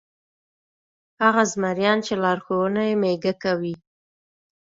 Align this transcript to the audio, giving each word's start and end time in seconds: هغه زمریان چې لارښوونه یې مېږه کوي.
هغه 1.23 1.43
زمریان 1.51 1.97
چې 2.05 2.13
لارښوونه 2.23 2.81
یې 2.89 2.95
مېږه 3.03 3.33
کوي. 3.43 3.75